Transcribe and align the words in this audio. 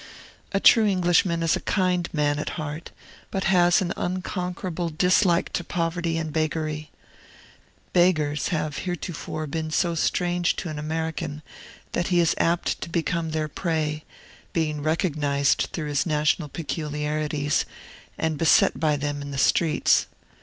A 0.51 0.59
true 0.59 0.87
Englishman 0.87 1.43
is 1.43 1.55
a 1.55 1.59
kind 1.59 2.09
man 2.11 2.39
at 2.39 2.57
heart, 2.57 2.89
but 3.29 3.43
has 3.43 3.83
an 3.83 3.93
unconquerable 3.95 4.89
dislike 4.89 5.53
to 5.53 5.63
poverty 5.63 6.17
and 6.17 6.33
beggary. 6.33 6.89
Beggars 7.93 8.47
have 8.47 8.79
heretofore 8.79 9.45
been 9.45 9.69
so 9.69 9.93
strange 9.93 10.55
to 10.55 10.69
an 10.69 10.79
American 10.79 11.43
that 11.91 12.07
he 12.07 12.19
is 12.19 12.33
apt 12.39 12.81
to 12.81 12.89
become 12.89 13.29
their 13.29 13.47
prey, 13.47 14.03
being 14.53 14.81
recognized 14.81 15.69
through 15.71 15.89
his 15.89 16.07
national 16.07 16.49
peculiarities, 16.49 17.65
and 18.17 18.39
beset 18.39 18.79
by 18.79 18.97
them 18.97 19.21
in 19.21 19.29
the 19.29 19.37
streets. 19.37 20.07